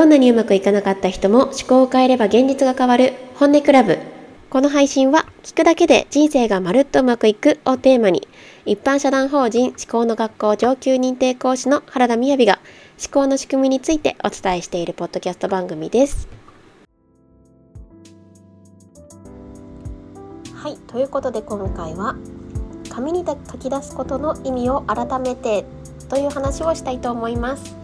[0.00, 3.98] どんなにうまくいかなかった人も思考を変えれば現実が変わる本音クラブ
[4.48, 8.26] この配信は聞くだけで人生がまるっとうまくいくをテーマに
[8.64, 12.60] 一般社団法人思考の学校上級認定講師の原田雅が
[12.98, 16.28] 思考の仕組みについてお伝えしているポッドキャスト番組です。
[20.54, 22.16] はい、ということで今回は
[22.88, 25.66] 紙に書き出すことの意味を改めて
[26.08, 27.79] という話をしたいと思います。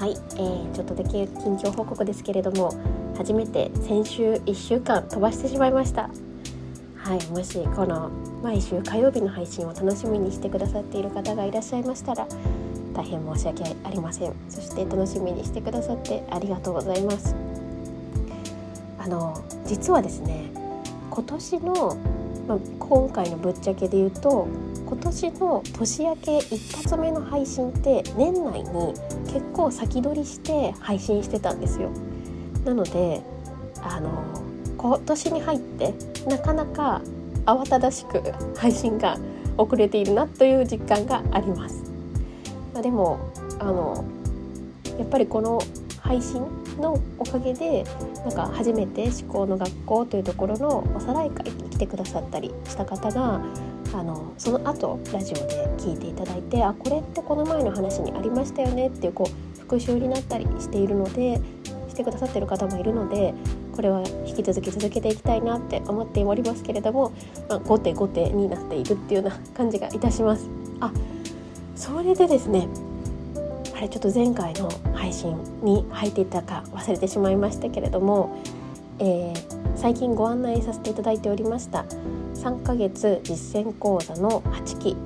[0.00, 2.74] はい、えー、ちょっとだけ近況報告ですけれども
[3.18, 6.08] 初めて先週1週間飛ばしてしまいました。
[6.96, 8.08] はいもしこの
[8.42, 12.26] 毎週火曜日の配信を楽しみにしてくださっている方がいらっしゃいましたら
[12.94, 14.32] 大変申し訳ありません。
[14.48, 17.36] そして楽しみにしてくださってありがとうございます。
[18.98, 20.50] あの実はですね
[21.10, 21.96] 今年の、
[22.46, 24.48] まあ、今回のぶっちゃけで言うと
[24.86, 28.94] 今年の年明け一発目の配信って年内に
[29.26, 31.90] 結構先取りして配信してたんですよ
[32.64, 33.22] なので
[33.82, 34.10] あの
[34.76, 35.94] 今年に入って
[36.26, 37.02] なかなか
[37.46, 38.22] 慌ただしく
[38.56, 39.16] 配信が
[39.56, 41.82] 遅れているなという実感があります。
[42.72, 43.18] まあ、でも
[43.58, 44.04] あの
[44.98, 45.60] やっぱりこの
[45.98, 46.42] 配信
[46.80, 47.84] のおかげで
[48.24, 53.42] なんか初めて思考の学校というところのおさらい会に来てくださったりした方が
[53.92, 61.40] あのその後ラジオで聞いていただいてあこれってこの前の話にありましたよねっていうこう復習になったりしているので
[61.88, 63.34] してくださってる方もいるので
[63.74, 67.12] これは引き続き続けていきたいなって思っておりますけれども、
[67.48, 70.48] まあ、後手後手になっているっていうような感じがいたします。
[70.80, 70.92] あ
[71.74, 72.68] それでですね
[73.80, 78.36] あれちょっと前回の配信に入っていたか忘れてしまいましたけれども、
[78.98, 79.34] えー、
[79.74, 81.86] 最近ご案内させていただいておりました
[82.34, 84.96] 3ヶ月実践講座の8期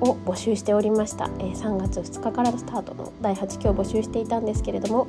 [0.00, 5.08] を募集しておりました、えー、3月2日からスタートの第8期を募集していたんですけれども、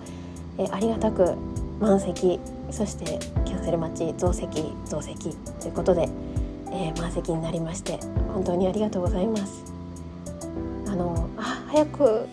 [0.58, 1.36] えー、ありがたく
[1.82, 2.40] 満席
[2.70, 6.08] そしてキャンセル待ち増席増席ということで、
[6.72, 8.00] えー、満席になりまして
[8.34, 9.66] 本当にありがとうございます。
[10.88, 12.28] あのあ早く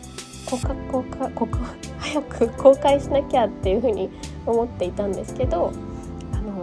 [0.48, 1.60] 公開公開公開
[1.98, 4.08] 早く公開しなきゃっていうふうに
[4.46, 5.72] 思っていたんですけど
[6.32, 6.62] あの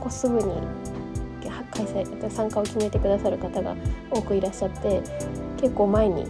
[0.00, 0.90] こうすぐに
[1.70, 3.76] 開催参加を決めてくださる方が
[4.10, 5.02] 多くいらっしゃって
[5.60, 6.28] 結構前にあの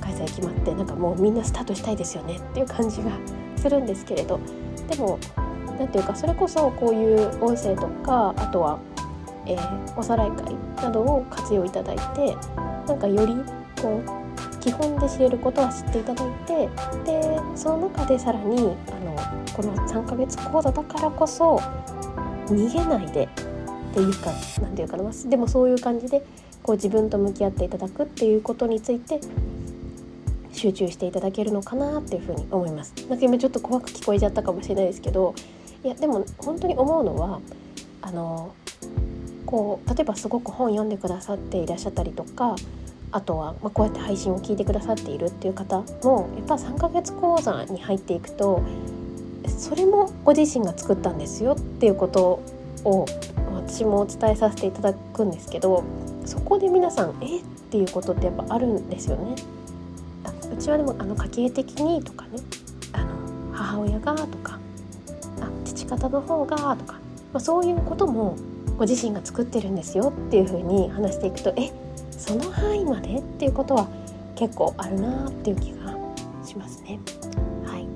[0.00, 3.10] 開催決まってなんかもうみんなスタートしたいですよねっていう感じが
[3.56, 4.38] するんですけれど
[4.88, 5.18] でも
[5.78, 8.78] 何ていうかそれこそこういう音声とかあとは、
[9.46, 12.36] えー、おさらい会などを活用いただいて
[12.86, 13.34] なんかより
[13.80, 14.21] こう
[14.62, 16.68] 基本で知れることは知っていただいて
[17.04, 19.16] でその中でさらにあの
[19.52, 21.56] この3ヶ月講座だからこそ
[22.46, 24.30] 逃げないでっていうか
[24.60, 26.24] 何ていうかなでもそういう感じで
[26.62, 29.20] こう自分と向き合っていただくっていうことについて
[30.52, 32.94] 集中していただけるのかなっていうふうに思います。
[33.08, 35.34] なんか今ちょっと怖く聞こえちゃったかもしれないですけど
[35.82, 37.40] いやでも本当に思うのは
[38.00, 38.54] あの
[39.44, 42.54] こう例えばすごく本読んでくださっていらっしゃったりとか
[43.12, 48.62] あとは、まあ、こうやって配信を聞いてくださっているっていう方もやっぱ3ヶ月講座に入っていくと
[49.46, 52.42] それもご自身が作ったんですよっていうこと
[52.84, 53.06] を
[53.54, 55.84] 私もお伝えさせていただくんですけど
[56.24, 59.34] そこで皆さんえっていうことってやっぱあるんですよね。
[60.52, 62.38] うちはでもあの家計的にとかね
[62.92, 63.08] あの
[63.52, 64.58] 母親がとか
[65.40, 66.98] あ父方の方がとか、ま
[67.34, 68.36] あ、そういうことも
[68.76, 71.70] ご自身が作ってるんですよっていうふうに話していくとえ
[72.18, 73.88] その範囲までっていうことは
[74.34, 75.96] 結構あるなっていう気が
[76.44, 76.98] しますね。
[77.64, 77.86] はい、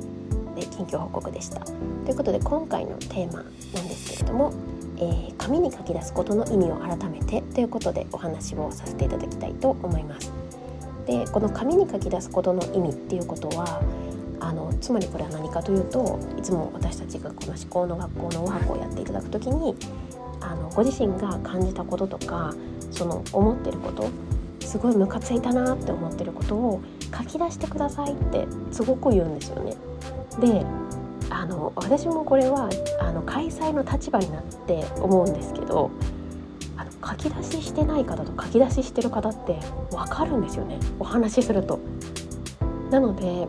[0.60, 1.60] で近況報告でした。
[1.60, 1.72] と
[2.10, 4.52] いうことで今回のテーマなんですけれども、
[4.96, 10.32] えー、紙に書き出すことの意味を改めてということでお話をさせていただきたいと思います。
[11.06, 13.80] でこの紙に書き出すことの意味っていうことは
[14.40, 19.76] あのつまりこれは何かというといつも私たちがこの思考の学校のお箱をやっていただく時に
[20.40, 22.54] あのご自身が感じたこととか
[22.90, 24.08] その思ってること
[24.60, 26.82] すごいムカついたなって思ってることを
[27.16, 29.74] 書き出してくださいってすごく言うんですよね。
[30.40, 30.66] で
[31.30, 32.68] あの私もこれは
[33.00, 35.90] あの開催の立場になって思うんですけど
[36.76, 39.58] あの書き出ししてない方と書き出ししてる方って
[39.90, 41.78] 分かるんですよねお話しすると。
[42.90, 43.48] なので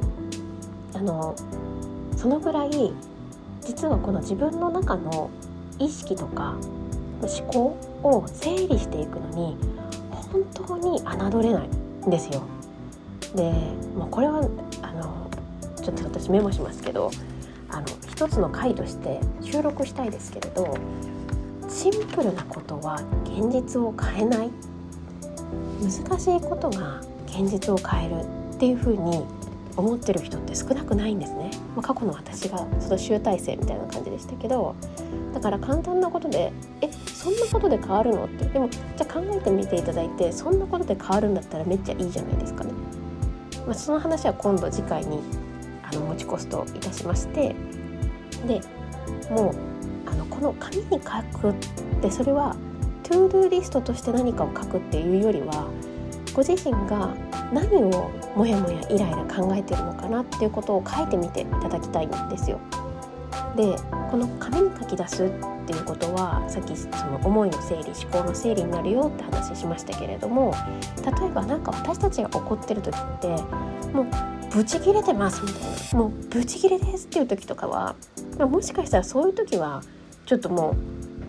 [0.94, 1.36] あの
[2.16, 2.94] そのぐらい
[3.62, 5.30] 実はこの自分の中の
[5.78, 6.56] 意識とか
[7.22, 9.58] 思考を整理していくのに
[10.12, 11.68] 本当に侮れない
[12.08, 12.44] んですよ。
[13.36, 13.52] で
[13.96, 14.48] もうこれは
[14.82, 15.30] あの
[15.82, 17.12] ちょっと私メモしますけど
[17.70, 20.78] あの一つの回として収録したいですけれど
[21.68, 24.52] シンプルなことは現実を変えない
[25.82, 28.24] 難しいことが現実を変える
[28.56, 29.26] っていうふうに
[29.76, 31.47] 思ってる人って少なくないんですね、
[31.78, 34.76] まあ、過去の私がその集大成みたいな感じでしたけど
[35.32, 36.52] だから簡単なことで
[36.82, 38.46] えそんなことで変わるのって。
[38.46, 42.72] でもじゃあ考えてみていただいてそんなことで変わるんだったらめっちゃいいじゃないですかね、
[43.68, 45.20] まあ、その話は今度次回に
[45.84, 47.56] あの持ち越すといたしまして。
[48.48, 48.62] で
[49.30, 49.56] もう
[50.10, 51.54] あのこの紙に書くっ
[52.02, 52.56] てそれは
[53.04, 55.68] トゥードゥーリストとして何かを書くっていうよりは
[56.38, 57.16] ご自身が
[57.52, 62.60] 何をモヤモヤイライラ考えてるのかなっていうことを書いてみていただきたいんですよ。
[63.56, 63.76] で
[64.12, 65.30] この紙に書き出すっ
[65.66, 70.54] ていうことはさっきその思いの整理思考の整理になるよって話しましたけれども
[71.04, 73.30] 例えば何か私たちが怒ってる時って
[73.92, 74.08] もう
[74.54, 75.62] ブチギレてますみたい
[75.92, 77.96] なもうブチギレですっていう時とかは、
[78.38, 79.82] まあ、もしかしたらそういう時は
[80.28, 80.76] ちょっとも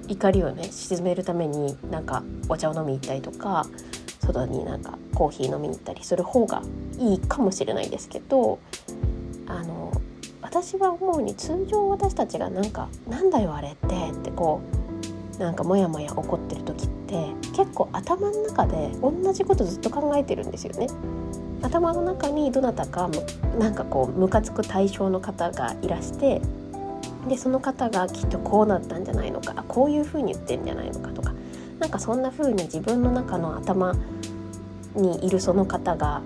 [0.08, 3.66] う怒りをね鎮めるためになんかお茶を飲みに行ったりとか
[4.32, 6.62] 外になんかコーヒー飲みに行ったりする方が
[6.98, 8.58] いいかもしれないですけど
[9.46, 9.92] あの
[10.42, 14.60] 私は思うに通常私たちがなんか「なんだよあれって」ってこ
[15.36, 20.88] うなんかモヤモヤ怒ってる時って結構頭の中で同じことずっと考えてるんですよね。
[21.62, 23.10] 頭の中にどなたか
[23.58, 26.40] なんかこうムカつく対象の方がいらして
[27.28, 31.34] でその方がきっとこうなったんじゃないのかこういうふうに言ってんじゃないのかとか
[31.78, 33.94] なんかそんな風に自分の中の頭
[34.94, 36.22] にいるその方が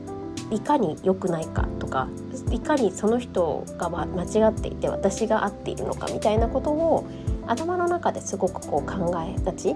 [0.50, 2.08] いかに良くないかとか
[2.50, 7.06] いかにその人が間違っていて私が合っているのかみたいなことを
[7.46, 9.74] 頭の中ですごくこう考えがち。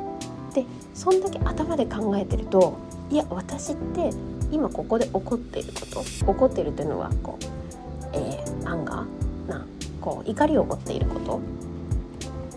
[0.54, 2.78] でそんだけ頭で考えてると
[3.10, 4.10] いや私って
[4.50, 7.44] 今ここで起こっていること起こっているというのはこう、
[8.14, 9.66] えー、アンガーな
[10.00, 11.40] こう怒りを持っていること。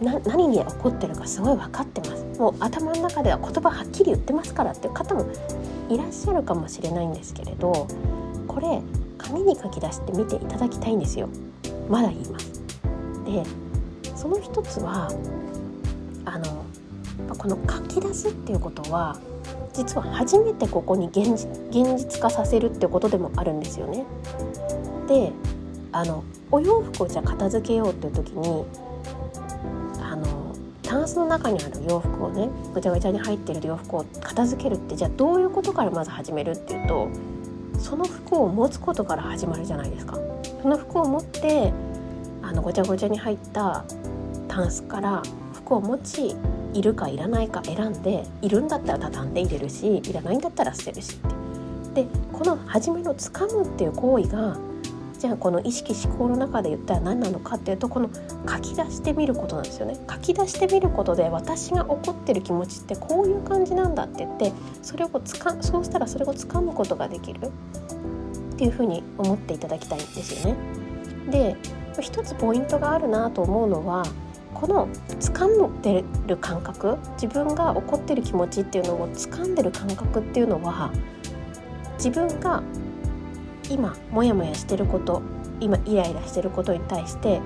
[0.01, 2.39] な何に起こってるかすごい分かってます。
[2.39, 5.25] もう頭の中では言葉はっきり言ってますからっていう方も
[5.89, 7.87] いらっしゃるかもしれないんですけれど
[8.47, 8.81] これ
[9.17, 11.29] 紙に書き出してみていただきたいんですよ
[11.89, 12.51] まだ言います
[13.25, 13.43] で
[14.15, 15.09] その一つは
[16.25, 16.65] あの
[17.35, 19.19] この書き出すっていうことは
[19.73, 21.35] 実は初めてここに現
[21.71, 24.05] 実化させるってことでもあるんですよね。
[25.07, 25.31] で
[25.91, 28.65] あのお洋服をじゃあ片付けようっていう時に
[30.89, 37.09] タンスの中にある洋服をねぐちゃぐちゃに入ってる洋服を片付けるってじゃあどういうことからまず始めるっていうと
[37.77, 40.17] その服を持つことから始まるじゃないですか。
[40.61, 41.71] その服を持って
[42.41, 43.85] あのごちゃごちゃに入った
[44.47, 45.21] タンスから
[45.53, 46.35] 服を持ち
[46.73, 51.19] いるかいらないか選んでいるんだったら畳んで入れるしいらないんだったら捨てるし
[51.87, 54.57] ってでこの初めの掴むっていう行為が
[55.19, 58.09] じゃあこの意識思考の中で言ったら何なのかっていうとこの
[58.47, 67.39] 書き出してみることなんですよね書き出してみることで私が怒ってる気持ちってこういう感じなんだって言ってそれをつかそうしたらそれをつかむことができる
[68.53, 70.57] っていうふうに思っていただきたいんですよね。
[71.29, 71.55] で
[72.01, 74.03] 一つポイントがあるなと思うのは
[74.53, 74.87] この
[75.19, 80.91] 掴んでる感覚自分が怒ってる気持ちっていうのを掴んでる感覚っていうのは
[81.97, 82.63] 自分が
[83.69, 85.21] 今モヤモヤしてること
[85.59, 87.41] 今イライラしてることに対して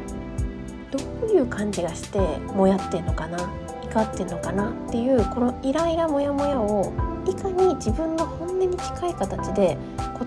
[0.91, 2.19] どういう感じがして
[2.53, 3.37] もやってんのかな
[3.83, 6.93] 怒ってんのかなっていうこのイライラモヤモヤを
[7.27, 9.77] いかに自分の本音に近い形で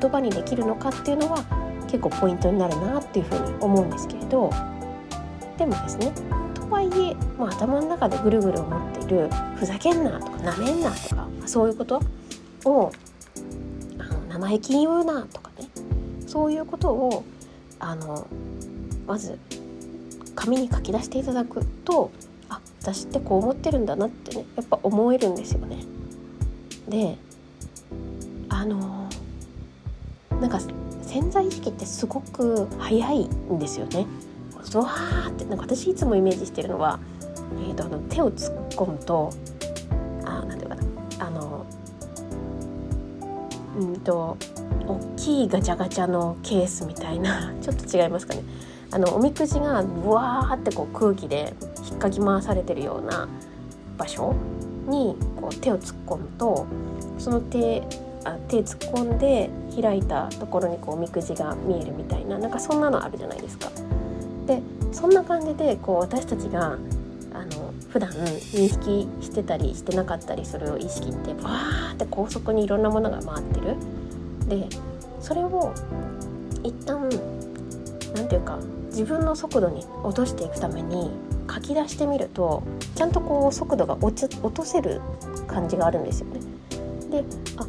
[0.01, 1.45] 言葉にできるのかっていうのは
[1.87, 4.51] 結構ポイントになるなっていうふうに思うんですけれど
[5.59, 6.13] でもですね
[6.55, 12.01] とはいえ、まあ、頭の中でぐるぐる思っているふざけんなとかなめんなとかそういうこと
[12.65, 12.93] を
[13.99, 15.46] あの生意気言うなとか
[16.27, 17.25] そういうことを
[17.79, 18.27] あの
[19.07, 19.39] まず
[20.35, 22.11] 紙に書き出していただくと
[22.49, 25.85] あ私ってこう思ってるんだなってねやっぱ思えるんですよね。
[26.89, 27.17] で
[28.49, 29.09] あの
[30.41, 30.61] なんか
[31.03, 34.07] 潜在意識ってすごく早いんですよね。
[34.63, 36.99] ゾワーってなんか私いつもイメージしてるのは、
[37.69, 39.31] えーと、あの手を突っ込むと
[40.25, 40.83] あなんていうかな
[41.21, 41.65] あの
[43.79, 44.37] うんと
[44.87, 48.43] 大きいガチャガチャのケースみたいな ちょっと違いますかね
[48.91, 51.55] あのおみくじがブワーってこう空気で
[51.89, 53.29] 引っかき回されてるような
[53.99, 54.35] 場所
[54.87, 56.67] にこう手を突っ込むと
[57.19, 57.83] その手
[58.25, 59.51] あ手突っ込んで
[59.81, 63.71] 開いたところにこうおみくじが見えるみたいななんかそんなのあるじゃないですか。
[64.47, 64.63] で
[64.93, 66.79] そんな感じでこう私たちが
[67.33, 73.77] あの普段認識してたりしてなかったりする意識ってバーって高速にいろんなものが回ってる
[74.49, 74.69] で
[75.21, 75.73] それを
[76.63, 77.09] 一旦
[78.15, 81.11] 何て言うか自分の速度に落としていくために
[81.53, 82.63] 書き出してみると
[82.95, 85.01] ちゃんとこう速度が落ち落とせる
[85.47, 86.41] 感じがあるんですよね。
[87.11, 87.25] で
[87.57, 87.67] あ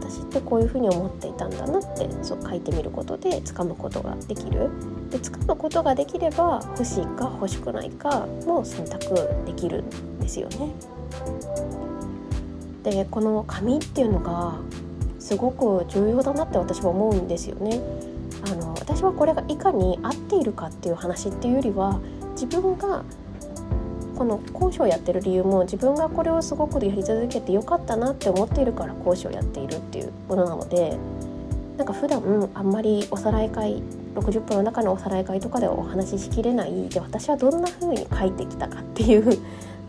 [0.00, 4.70] 私ってしてこういうふうに思っていたんだなってそう書いてみることで掴むことができる
[5.10, 9.14] で掴むことができれば欲しいか欲しくないかも選択
[9.46, 10.72] できるんですよね。
[12.82, 14.54] でこの紙っていうのが
[15.26, 17.80] すごく重要だなって私は思うんですよね。
[18.48, 21.98] あの私はこれがいかに合っているかっていう話っていうよりは
[22.40, 23.02] 自分が
[24.16, 30.96] この講師をやってる理由も自分がこれをすごくやり続けてよかったなって思っているから講師をやっているっていうものなので
[31.76, 33.82] なんか普段あんまりおさらい会
[34.14, 39.36] 60分の中のおさらい会とかではお話ししきれないで私はどんな風に書いてきたかっていう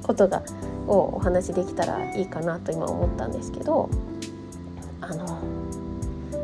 [0.01, 0.41] ことが
[0.87, 3.87] をお話しできたらいいかなと今思ったんですけど
[5.09, 5.39] あの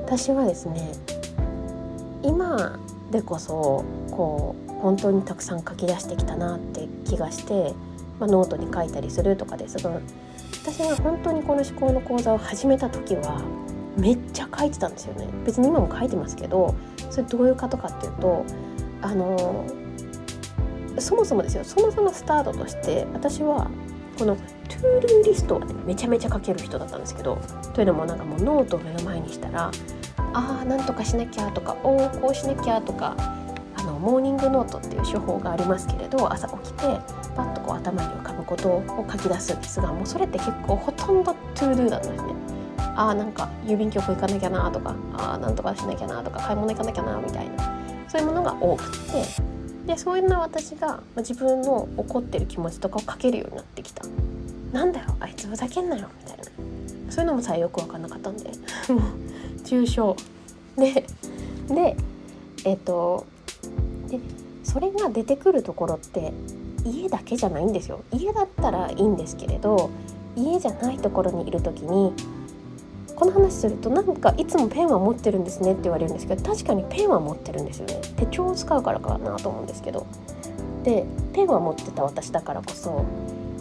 [0.05, 0.93] 私はですね
[2.23, 2.79] 今
[3.11, 7.73] でこそこう本当にたくさん書き出してきたなって気がして、
[8.19, 9.77] まあ、ノートに書いたりするとかです。
[9.77, 9.91] が
[10.63, 13.41] 私が本当にこの思考の講座を始めた時は
[13.97, 15.27] めっちゃ書いてたんですよね。
[15.45, 16.73] 別に今も書いてますけど
[17.09, 18.45] それどういうことかっていうと
[19.01, 19.65] あの
[20.99, 21.63] そもそもですよ。
[21.63, 23.69] そもそもスタートとして私は
[24.17, 24.37] この
[24.81, 27.39] トゥードゥーリストは、ね、めちゃめちゃ書ける人だったんですけど
[27.73, 29.71] というのもなんかもうノートを目の前にしたら
[30.17, 33.15] ああなんとかしなきゃとかおおこうしなきゃとか
[33.75, 36.81] あのモーニングノートっていう手法がありますけれど朝起きて
[37.35, 42.33] パッとこう頭に浮かぶことを書き出すんですがもうそれって結構ほとんどトゥードゥだったんですね。
[42.95, 49.23] あーなんか郵便局行かなきゃなとかあなんとかしなきゃなとか買い物行かなきゃなみたいなそういうものが多くて
[49.87, 54.03] でそういうのは私が自分の怒ってる気持ちとかを書けるようになってきた。
[54.73, 56.43] なんだよあいつふざけんなよみたいな。
[57.11, 58.49] そういうのもさえよく分かんなかったんで。
[58.49, 58.53] も
[58.97, 60.15] う抽象。
[60.75, 61.05] で
[61.69, 61.95] で
[62.65, 63.25] えっ、と
[64.09, 64.19] で
[64.63, 66.33] それが出てくるところって
[66.83, 68.01] 家だけじゃないんですよ。
[68.11, 69.91] 家だったらいいんですけれど
[70.35, 72.11] 家じゃないところにいる時に
[73.15, 78.01] この話するとなんかいつもペンは持ってるんですねって言われるんですけど確かにペンは持ってるんですよね。
[78.17, 80.07] 手帳を使うからかなと思うんですけど。
[80.83, 83.05] でペンは持ってた私だからこそ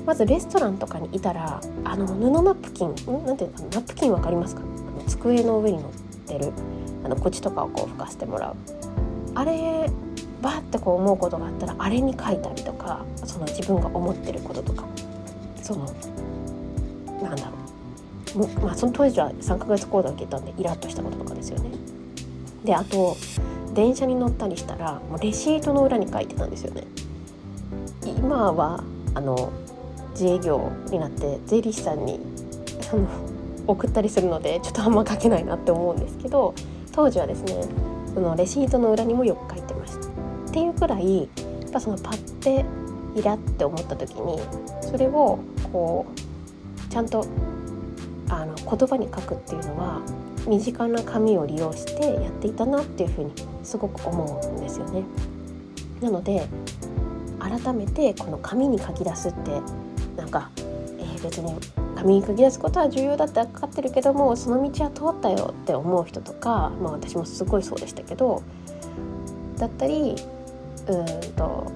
[0.07, 2.95] まずレストランとかにいたらあの布ナプキン
[3.25, 4.63] なんていうのナプキンわかりますか？
[4.63, 4.65] あ
[5.03, 5.93] の机の上に乗っ
[6.27, 6.53] てる
[7.05, 8.57] あの口とかをこう拭かせてもらう。
[9.35, 9.89] あれ
[10.43, 14.85] バーってこう思うことがあったらあれに書いたりとかその自分が思ってることとか。
[15.63, 15.87] その
[17.23, 17.53] なんだろ
[18.45, 21.71] う、まあ、その当時は3ヶ月講座受けたんでイラッとしたこととかですよね。
[22.65, 23.17] であと
[23.73, 26.85] 電車に乗ったりしたらもうレシートの裏に書いてたんですよね。
[28.05, 28.83] 今は
[29.15, 29.53] あの
[30.13, 32.21] 自営業になって税理士さんに
[32.81, 33.07] その
[33.67, 36.55] 送ったりするのでちょっとあんま書けないなって思うんですけど
[36.93, 37.65] 当時はですね
[38.15, 40.07] そのレシートの裏にもよく書いてました。
[40.07, 41.25] っていうくらいや
[41.69, 42.65] っぱそのパッて
[43.15, 44.41] イラって思った時に
[44.83, 45.39] それを
[45.73, 47.27] こうちゃんと
[48.29, 50.03] あの言葉に書くっていうのは
[50.47, 55.05] 身近な紙を利用してやっていたなっていうふうにすごく思うんですよね。
[56.01, 56.47] なので
[57.39, 59.51] 改めてこの紙に書き出すって
[60.17, 61.55] なんか、えー、別に
[61.97, 68.43] 紙に書き出すことは重要だって分かってるけどもその道は通ったよって思う人とか、まあ、私もすごいそうでしたけど
[69.59, 70.17] だったり
[70.89, 71.73] うんと、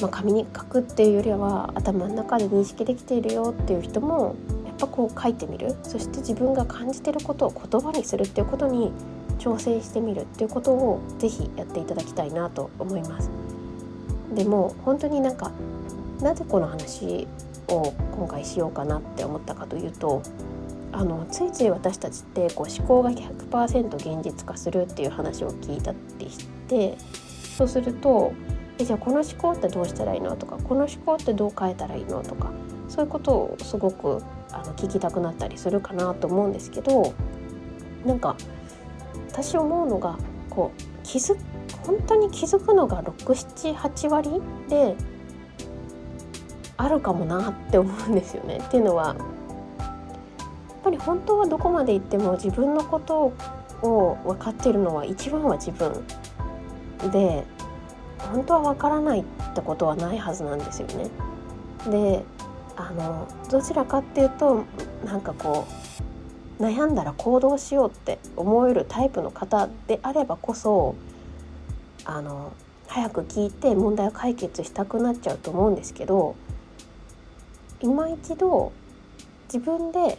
[0.00, 4.34] まあ、紙に書くっていうよりは頭の中で認識できているよっていう人も
[4.64, 8.92] やっぱこう書いてみるそして自分が感じてることを言葉にするっていうことに
[9.38, 13.30] 挑戦してみるっていうことを是非やっていただきたいなと思います。
[14.34, 15.52] でも本当になんか
[16.20, 17.26] なぜこの話
[17.68, 20.22] を今回しようかなって思ったかというと
[20.92, 26.96] あのついつい私たちってこう思考が100%現実化するっていう話を聞いたりして
[27.56, 28.32] そうすると
[28.78, 32.52] えじゃあこの思考ってどうしたらいいのとかこの思考ってどう変えたらいいのとか
[32.88, 37.12] そういうことをすごくあの聞きたくなったりするかなと思うんですけど
[38.04, 38.36] なんか
[39.30, 40.18] 私思うのが
[40.50, 41.36] こう気づ
[41.82, 44.30] 本当に気づくのが678割
[44.68, 44.96] で
[46.76, 48.58] あるかもなって思うんですよね。
[48.58, 49.16] っていうのはやっ
[50.82, 53.32] ぱり本当はどこまで行っても自分のこと
[53.82, 56.04] を分かってるのは一番は自分
[57.10, 57.44] で
[58.18, 61.10] 本当はわからないってことはないはずなんですよね。
[61.90, 62.24] で
[62.76, 64.64] あのどちらかっていうと
[65.04, 65.66] なんかこ
[66.58, 70.94] う悩んだら行動しようって思えるタイプの方であればこそ
[72.04, 72.52] あの
[72.86, 76.36] 早く聞いて問題を解決したくなっちゃうと思うんですけど
[77.84, 78.72] 今一度
[79.52, 80.16] 自分で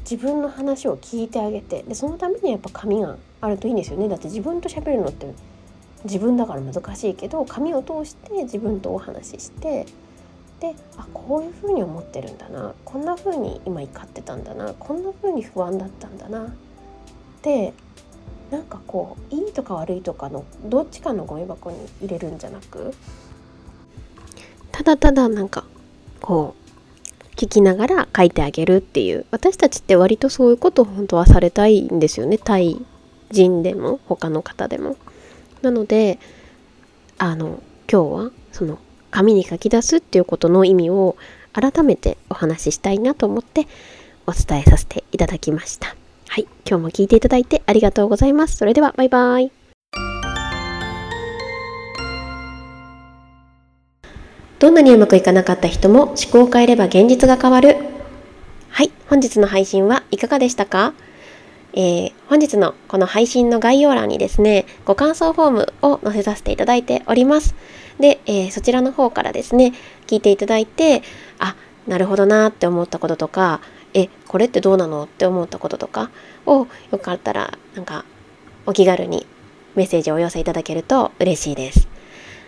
[0.00, 4.06] 自分の話を聞いてあげてでそのためにやっぱ紙があるといいんですよね。
[4.06, 5.32] だって自分と喋るのって
[6.04, 9.86] 自分だから難しいけど紙を通して自分とお話しして
[10.60, 12.74] であこういうふうに思ってるんだな。
[12.84, 14.74] こんなふうに今怒ってたんだな。
[14.78, 16.44] こんなふうに不安だったんだな。
[16.44, 16.50] っ
[17.40, 17.72] て
[18.50, 22.92] なんかこういいとか悪いとかのどっちかのゴミ箱に入れるんじゃなく
[24.70, 25.61] ただただなんか
[26.22, 26.62] こう
[27.36, 32.80] 聞きながら書いてあげるっていう私たちって割とそういうことを本当はされたいんですよね対
[33.30, 34.96] 人でも他の方でも。
[35.62, 36.18] なので
[37.18, 38.78] あの今日はその
[39.10, 41.16] 紙に書き出すっていうことの意味を
[41.52, 43.66] 改めてお話ししたいなと思って
[44.26, 45.94] お伝えさせていただきました。
[46.28, 48.56] はい、今日も聞いていただいてありがとうございます。
[48.56, 49.61] それではバイバイ。
[54.62, 57.78] どんなにうまくいかなかった人も思考を変えれば現実が変わる。
[58.70, 60.94] はい、本日の配信はいかがでしたか？
[61.72, 67.56] えー、本日のこの配信の概要欄にですね、ご感想フォームを載せさせていただいております。
[67.98, 69.72] で、えー、そちらの方からですね、
[70.06, 71.02] 聞いていただいて、
[71.40, 71.56] あ、
[71.88, 73.60] なるほどなって思ったこととか、
[73.94, 76.12] え、これってどうなのって思ったこととか
[76.46, 78.04] をよかったら、なんか、
[78.66, 79.26] お気軽に
[79.74, 81.88] メッセージをお寄せいただけると嬉しいです。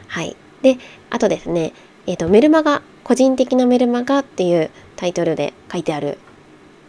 [0.07, 0.37] はい。
[0.63, 0.79] で、
[1.11, 1.73] あとですね、
[2.07, 6.19] え、ー、と、メルマガ、個人的なメルマガっていうタイトルで書いてある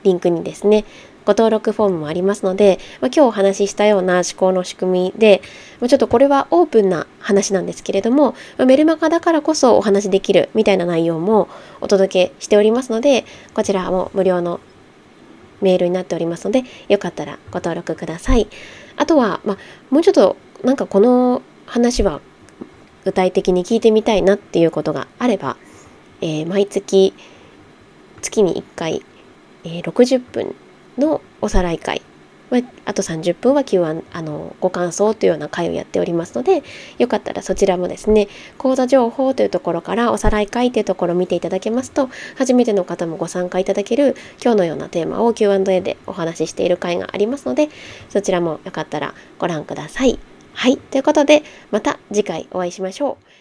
[0.04, 0.86] リンクにですね、
[1.26, 5.42] ご登録フォームもありますので、まあ、今日お話ししたような思考の仕組みで、
[5.80, 11.50] まあ、ちょっとこれはオープンな話なんですけれども、まあ、メルマガだからこそお話しできるみたいな内容も
[11.82, 14.60] お届けしておりますので、こちらも無料の
[15.62, 18.48] メールになっておりますので、よかったらご登録ください。
[18.98, 19.58] あとは、ま、
[19.90, 22.22] もうちょっとなんかこの話は
[23.06, 25.58] 具体的に聞いてみたいなっていうことがあれば、
[26.22, 27.14] えー、毎月
[28.22, 29.06] 月に1回、
[29.64, 30.56] えー、60分
[30.98, 32.02] のおさらい会
[32.86, 36.64] あと30分は Q&A あのご感想というような会をやっておりますので
[37.00, 47.70] よかったらそちらもですね講座情報というところからおさらい会というところを見ていただけますと初めての方もご参加いただける今日のようなテーマを Q&A でお話ししている会がありますので
[48.10, 50.35] そちらもよかったらご覧ください。
[50.56, 53.35] はいということでまた次回お会いしましょう。